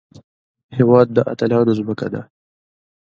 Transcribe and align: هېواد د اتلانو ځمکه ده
هېواد 0.77 1.07
د 1.13 1.17
اتلانو 1.31 1.71
ځمکه 1.79 2.07
ده 2.13 2.21